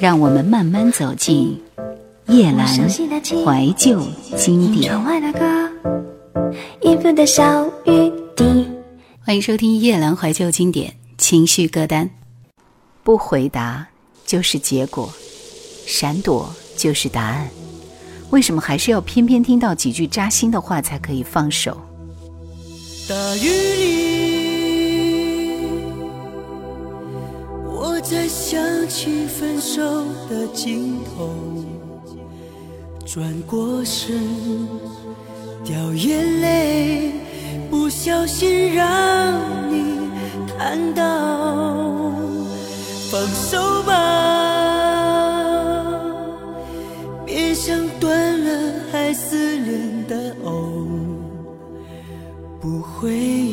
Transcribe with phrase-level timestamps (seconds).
[0.00, 1.60] 让我们慢慢走进
[2.28, 4.02] 叶阑怀旧
[4.34, 4.98] 经典。
[9.22, 12.08] 欢迎收听夜阑怀旧经典情绪歌单。
[13.02, 13.86] 不回答
[14.24, 15.12] 就是结果，
[15.86, 17.46] 闪躲就是答案。
[18.30, 21.78] 为什么还是要偏偏听到几句扎心的话才可以放手？
[23.06, 24.29] 大雨里，
[28.10, 29.80] 再想起分手
[30.28, 31.30] 的尽头，
[33.06, 34.18] 转过身，
[35.64, 37.12] 掉眼泪，
[37.70, 38.84] 不小心让
[39.70, 40.10] 你
[40.58, 42.10] 看到，
[43.12, 43.92] 放手吧，
[47.24, 50.84] 别像断了还撕裂的藕。
[52.60, 53.49] 不会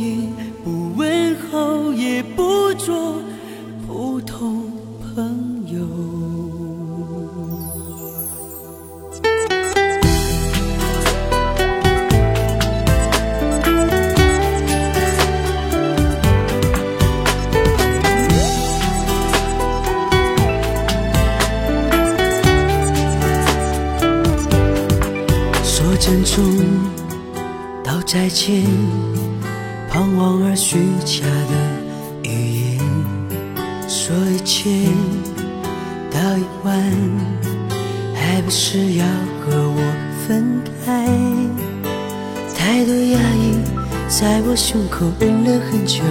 [45.70, 46.02] 很久，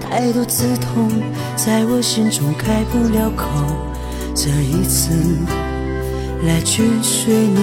[0.00, 1.08] 太多刺痛
[1.56, 3.46] 在我心中开不了口。
[4.34, 5.10] 这一次，
[6.44, 7.60] 来去随你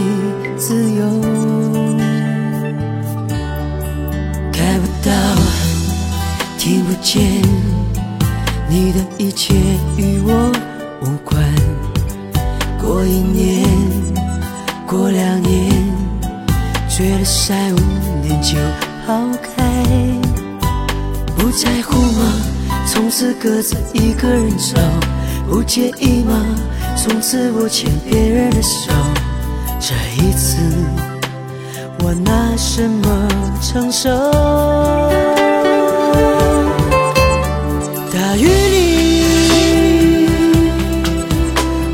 [0.58, 1.22] 自由。
[4.52, 5.12] 开不到
[6.58, 7.22] 听不见
[8.70, 9.54] 你的一切
[9.98, 10.52] 与我
[11.02, 11.44] 无关。
[12.82, 13.68] 过一年，
[14.88, 15.72] 过两年，
[16.90, 17.80] 觉得三五
[18.22, 18.58] 年就
[19.06, 19.55] 抛开。
[21.56, 22.34] 在乎吗？
[22.86, 24.78] 从此各自一个人走。
[25.50, 26.46] 不介意吗？
[26.98, 28.92] 从此我牵别人的手。
[29.80, 30.58] 这一次。
[32.00, 33.28] 我拿什么
[33.62, 34.10] 承受？
[38.12, 39.26] 大雨里，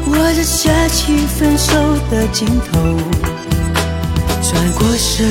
[0.06, 1.74] 我在下起分手
[2.10, 2.80] 的尽头，
[4.42, 5.30] 转过身，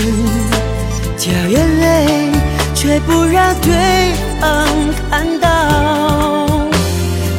[1.19, 2.33] 掉眼泪，
[2.81, 3.71] 却不让对
[4.41, 4.67] 方
[5.11, 5.47] 看到。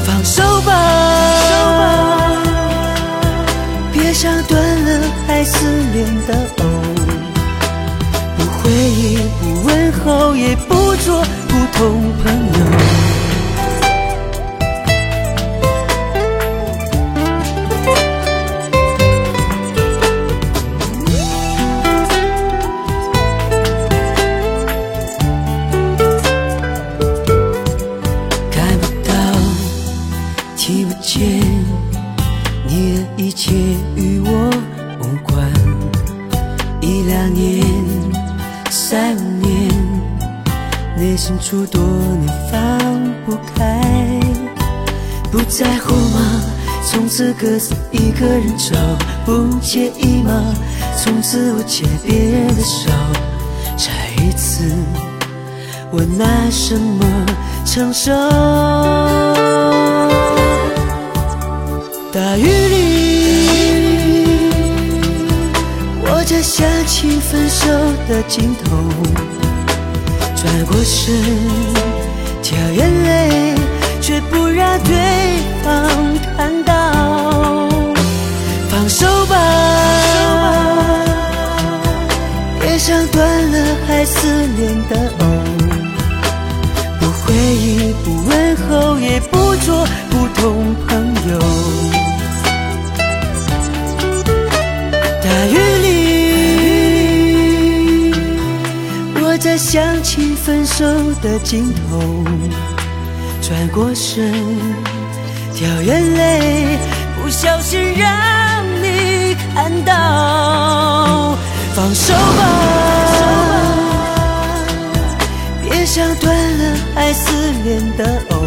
[0.06, 0.72] 放手吧，
[3.92, 6.66] 别像断了还思念的藕。
[8.62, 11.80] 回忆不问候，也不做普通
[12.24, 12.41] 朋友。
[37.12, 37.62] 两年。
[38.70, 39.70] 三年，
[40.96, 42.80] 内心处多年放
[43.26, 43.82] 不开，
[45.30, 46.42] 不在乎吗？
[46.86, 48.76] 从此各自一个人走，
[49.26, 50.54] 不介意吗？
[50.98, 52.90] 从此我牵别人的手，
[53.76, 53.92] 这
[54.24, 54.72] 一次
[55.92, 57.26] 我拿什么
[57.66, 58.12] 承受？
[62.14, 63.11] 大雨里。
[66.32, 67.68] 我在想起分手
[68.08, 68.78] 的尽头，
[70.34, 71.14] 转过身，
[72.42, 73.54] 掉眼泪，
[74.00, 74.96] 却不让对
[75.62, 75.68] 方
[76.38, 76.72] 看到。
[78.70, 79.36] 放手吧，
[82.62, 84.26] 别像断了还思
[84.56, 85.26] 念的藕。
[86.98, 91.40] 不回忆，不问候，也不做普通朋友。
[95.24, 95.56] 大雨
[99.52, 100.86] 在想起分手
[101.22, 102.00] 的尽头，
[103.42, 104.32] 转过身，
[105.54, 106.78] 掉眼泪，
[107.22, 111.36] 不小心让你看到。
[111.74, 112.44] 放手吧，
[115.64, 118.38] 别像断了还撕裂的藕。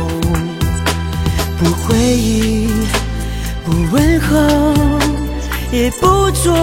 [1.58, 2.70] 不回忆，
[3.62, 4.38] 不问候，
[5.70, 6.54] 也不做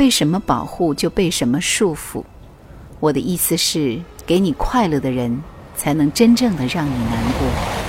[0.00, 2.24] 被什么保护就被什么束缚。
[3.00, 5.42] 我的意思是，给你快乐的人，
[5.76, 7.79] 才能真正的让你难过。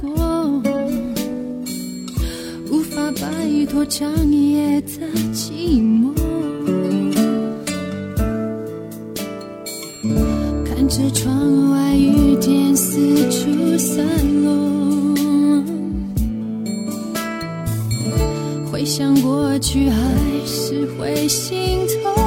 [0.00, 0.08] 过
[2.70, 6.14] 无法摆脱长夜的寂寞。
[10.64, 14.06] 看着窗外雨点四处散
[14.44, 15.14] 落
[18.70, 19.98] 回想过去还
[20.46, 22.17] 是会心痛。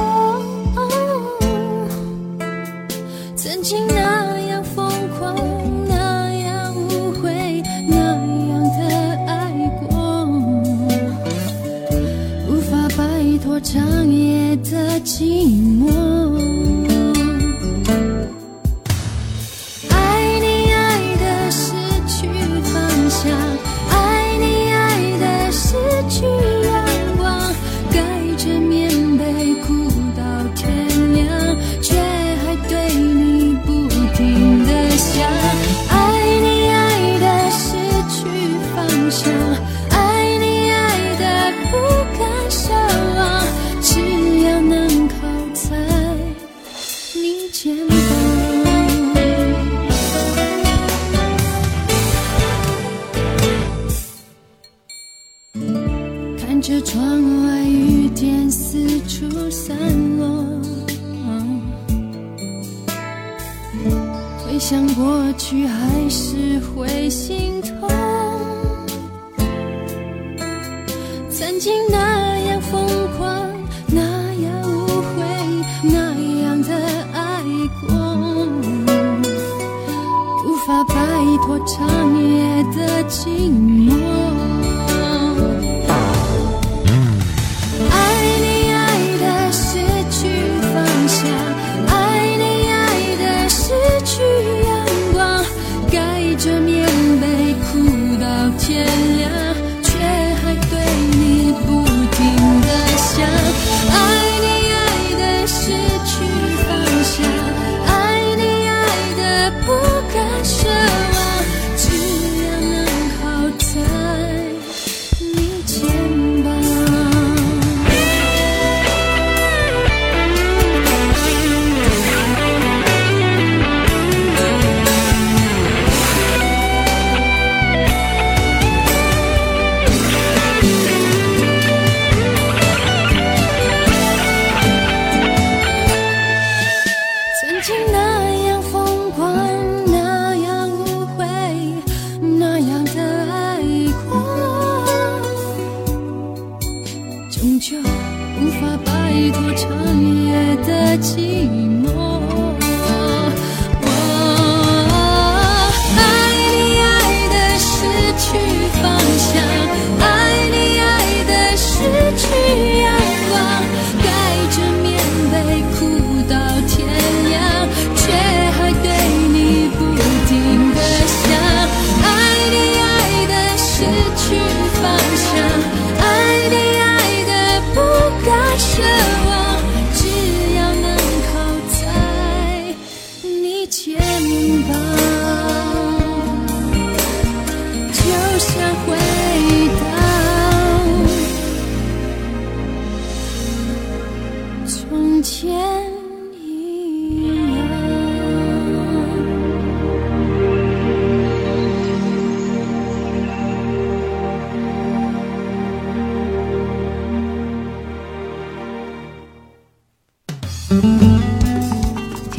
[81.64, 84.11] 长夜的寂寞。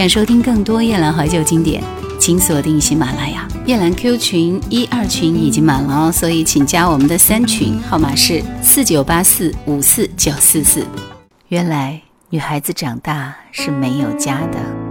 [0.03, 1.81] 想收听更多夜兰怀旧经典
[2.19, 3.47] 请锁定喜马拉雅。
[3.65, 10.85] 夜兰 q 群一二群已经满了哦所以请加我们的三群号码是四九八四五四九四四。
[11.47, 14.82] 原来女孩子长大是没有家的。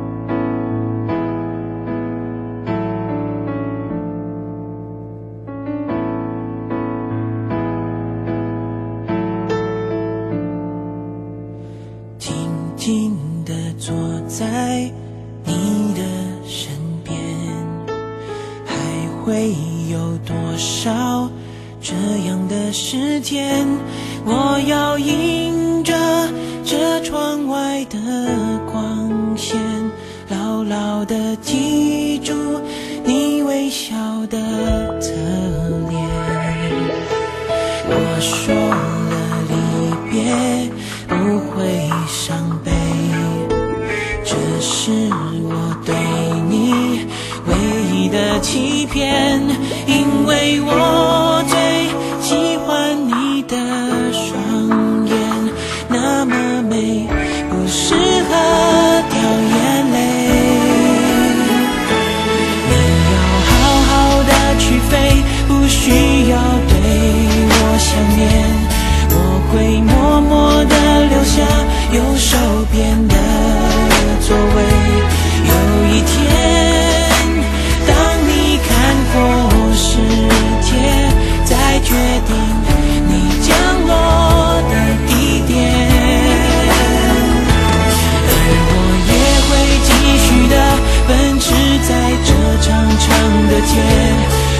[93.67, 94.17] 天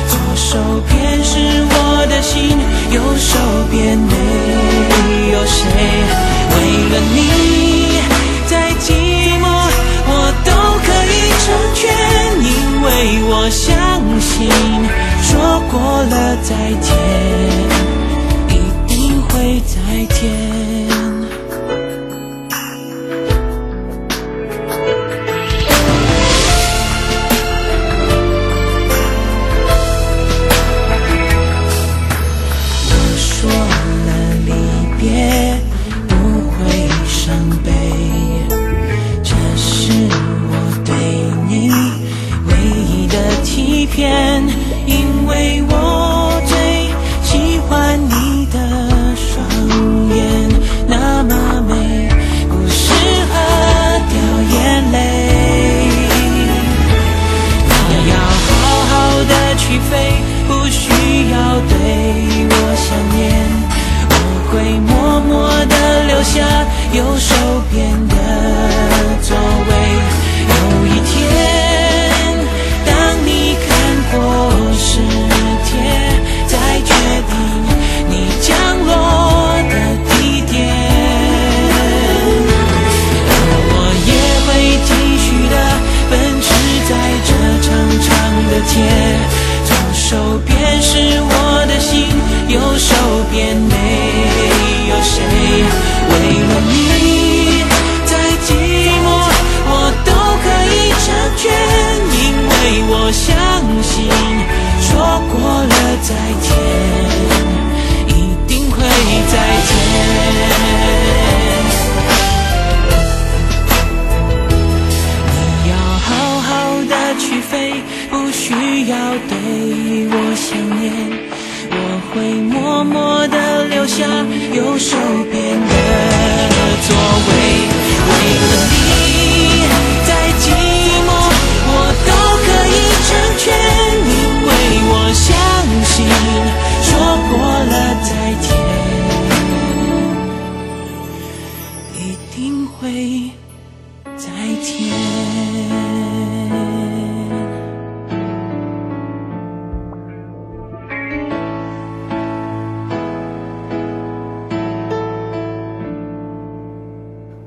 [0.09, 0.59] 左手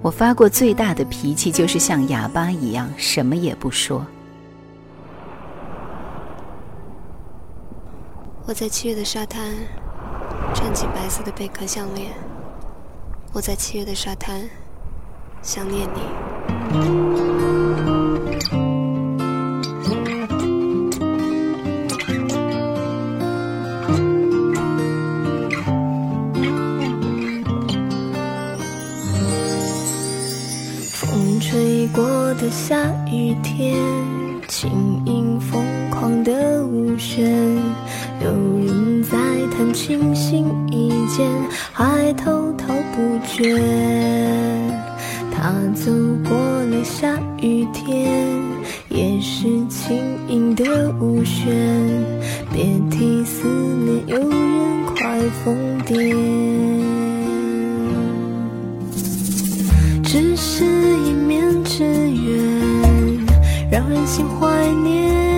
[0.02, 4.06] 我发过最大的脾气就是像哑巴一样什么也不说。
[8.46, 9.52] 我在七月的沙滩
[10.54, 12.36] 穿起白色的贝壳项链。
[13.36, 14.50] 我在七月的沙滩
[15.42, 17.95] 想念你。
[32.68, 32.76] 下
[33.12, 33.76] 雨天，
[34.48, 37.24] 轻盈疯狂的舞旋，
[38.24, 38.28] 有
[38.66, 39.16] 人在
[39.56, 41.30] 弹琴心一间，
[41.72, 43.62] 还滔滔不绝。
[45.32, 45.92] 他走
[46.28, 48.34] 过了下雨天，
[48.90, 49.96] 也是轻
[50.28, 51.46] 盈的舞旋，
[52.52, 55.56] 别提思念，有人快疯
[55.86, 56.16] 癫。
[60.04, 62.55] 只是一面之缘。
[63.75, 65.35] 让人心怀念。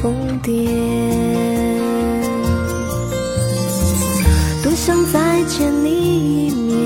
[0.00, 0.68] 疯癫
[4.62, 6.76] 多想再见你一面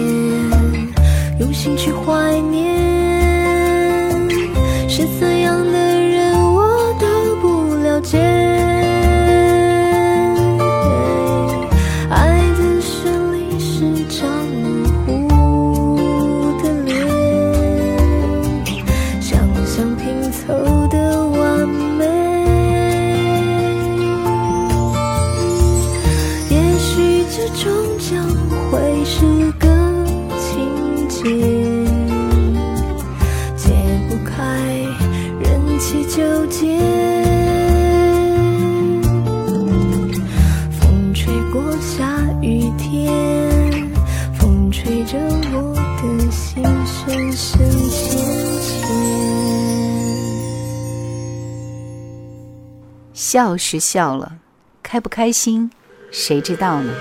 [1.40, 2.70] 用心去怀念
[4.88, 5.71] 是怎样的
[42.92, 43.90] 天
[44.38, 45.16] 风吹着
[45.54, 48.20] 我的心，深深浅
[48.60, 48.86] 浅。
[53.14, 54.34] 笑是笑了，
[54.82, 55.70] 开不开心
[56.10, 56.92] 谁知道呢？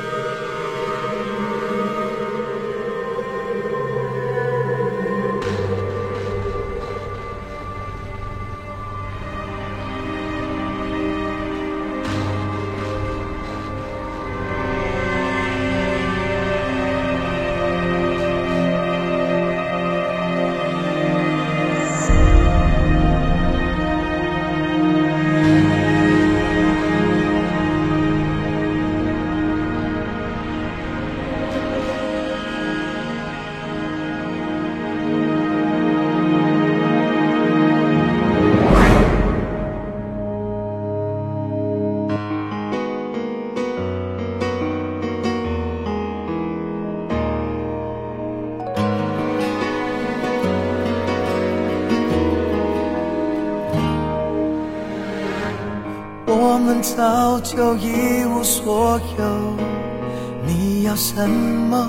[56.81, 59.25] 早就一无所有，
[60.47, 61.87] 你要什么？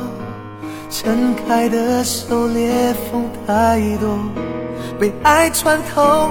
[0.91, 4.19] 撑开的手裂缝太多，
[5.01, 6.29] 被爱穿透，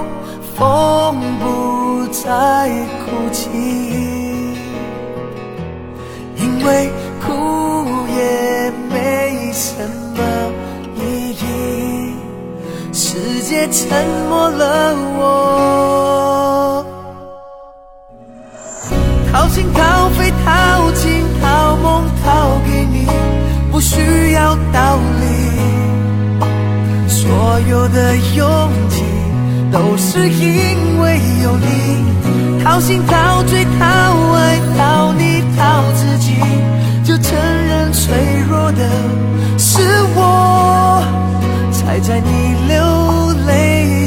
[0.56, 2.70] 风不再
[3.04, 3.50] 哭泣，
[6.36, 6.88] 因为
[7.20, 9.74] 哭也没什
[10.14, 10.22] 么
[10.96, 12.14] 意义，
[12.92, 16.51] 世界沉默了我。
[19.42, 23.08] 掏心掏肺掏情掏梦掏给你，
[23.72, 26.46] 不需要道理。
[27.08, 29.02] 所有的勇气
[29.72, 32.62] 都是因为有你。
[32.62, 33.84] 掏心掏肺掏
[34.36, 36.36] 爱掏你掏自己，
[37.02, 38.14] 就承认脆
[38.48, 38.88] 弱的
[39.58, 39.82] 是
[40.14, 41.02] 我，
[41.72, 44.01] 才在你流泪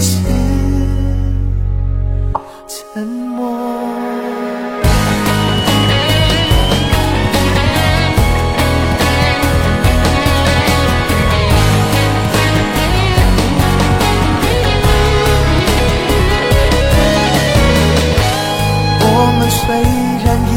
[19.49, 20.53] 虽然一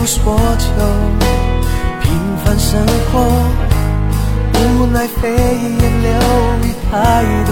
[0.00, 0.66] 无所求，
[2.00, 2.10] 平
[2.44, 3.20] 凡生活
[4.54, 6.10] 无奈飞烟流，
[6.62, 7.50] 已太多，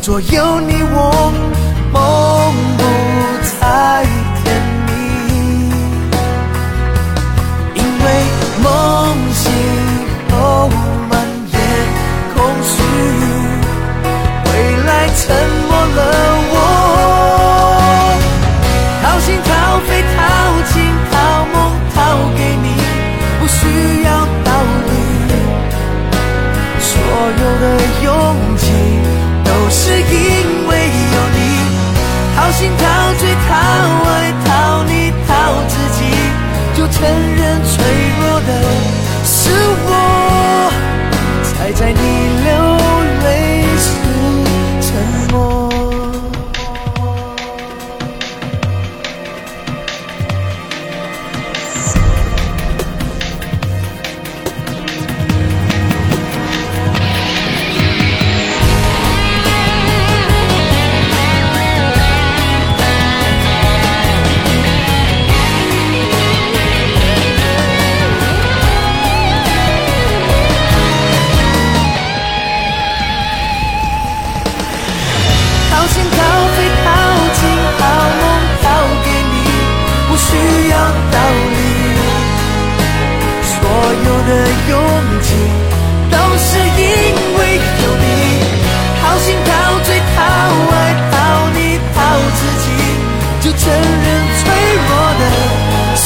[0.00, 1.32] 左右你我
[1.92, 1.98] 梦
[2.78, 3.09] 不。
[37.00, 37.39] 就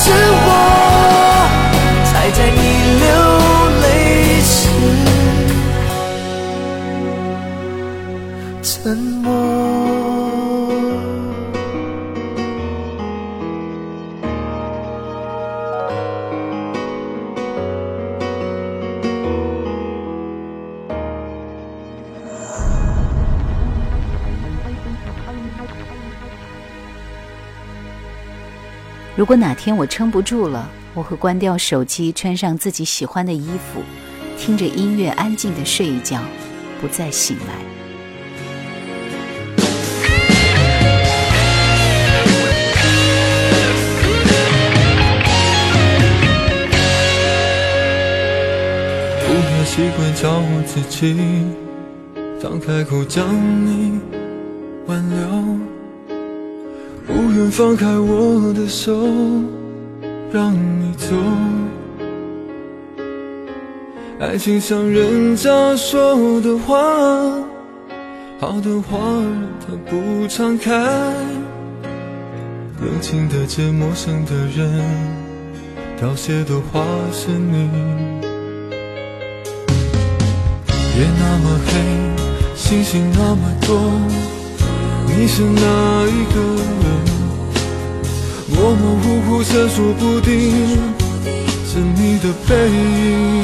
[0.05, 0.49] 是我，
[2.05, 2.61] 才在你
[3.01, 3.05] 流
[3.81, 3.85] 泪
[4.43, 4.69] 时
[8.63, 9.44] 沉默。
[29.25, 33.81] 如果哪天我撑不住了，我会关掉手机，穿上自己喜欢的衣服，
[34.37, 36.21] 听着音乐安静的睡一觉，
[36.79, 37.55] 不再醒来。
[49.27, 51.17] 不太习惯叫我自己，
[52.43, 53.35] 当开口将
[53.65, 53.99] 你
[54.85, 55.74] 挽留，
[57.07, 58.93] 不愿放开我的手，
[60.33, 61.15] 让你走。
[64.21, 66.75] 爱情像人家说的话，
[68.39, 70.73] 好的话儿它不常开，
[72.81, 74.83] 冷静的街陌生的人，
[76.01, 77.69] 凋谢的花是你。
[80.97, 81.73] 夜那么黑，
[82.55, 83.77] 星星那么多，
[85.17, 85.61] 你是哪
[86.07, 86.41] 一个
[86.83, 86.85] 人？
[88.49, 90.33] 模模糊糊闪烁不定，
[91.65, 93.43] 是你的背影。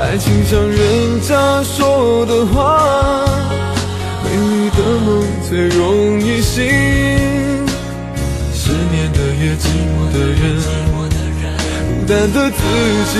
[0.00, 3.26] 爱情像人家说的话，
[4.24, 6.64] 美丽的梦最容易醒。
[8.54, 10.40] 失眠的夜，寂寞的人，
[11.88, 12.58] 孤单的自
[13.12, 13.14] 己。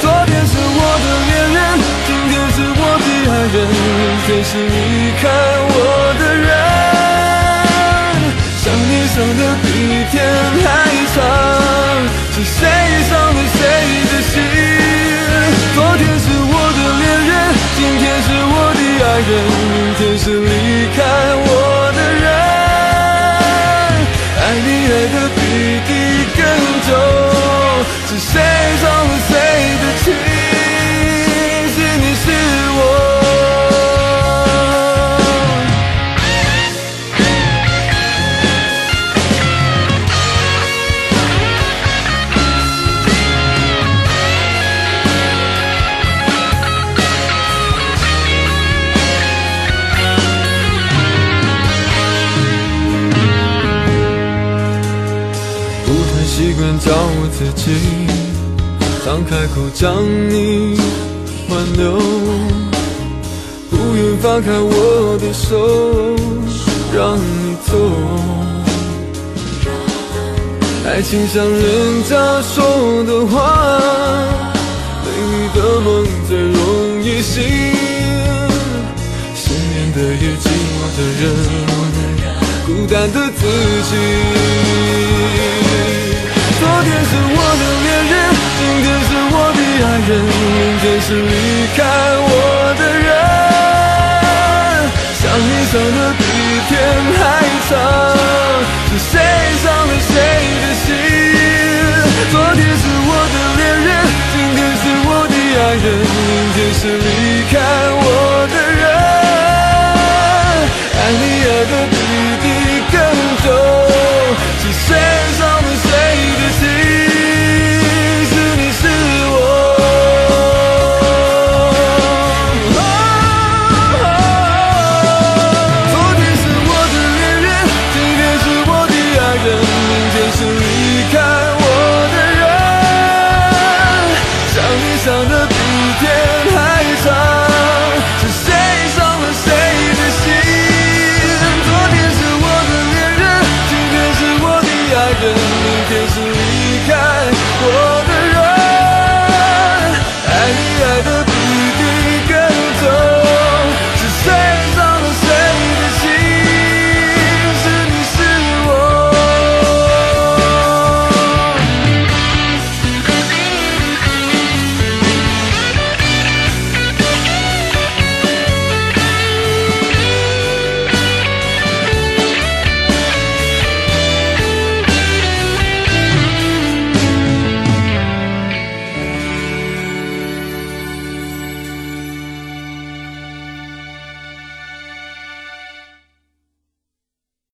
[0.00, 1.58] 昨天是我的恋人，
[3.28, 3.56] 爱人，
[4.26, 5.76] 天是离开我
[6.18, 6.48] 的人。
[8.56, 9.66] 想你想的比
[10.10, 10.14] 天
[10.64, 10.66] 还
[11.14, 11.16] 长，
[12.32, 12.58] 是谁
[13.08, 13.60] 伤了谁
[14.10, 14.34] 的心？
[15.74, 17.30] 昨天是我的恋人，
[17.76, 19.30] 今天是我的爱人，
[19.72, 20.50] 明天是离
[20.96, 20.98] 开
[21.46, 21.47] 我
[57.58, 57.74] 己，
[59.04, 59.92] 当开口将
[60.30, 60.78] 你
[61.50, 61.98] 挽留，
[63.68, 65.58] 不愿放开我的手，
[66.94, 67.70] 让你走。
[70.86, 72.54] 爱情像人家说
[73.04, 73.36] 的话，
[75.04, 75.86] 美丽的梦
[76.28, 76.56] 最容
[77.02, 77.42] 易醒。
[79.34, 81.22] 失眠的夜，寂寞的人，
[82.66, 83.40] 孤单的自
[83.90, 83.92] 己。
[86.68, 88.14] 昨天是我的恋人
[88.58, 91.32] 今天是我的爱人明天是离
[91.74, 91.78] 开
[92.20, 92.37] 我。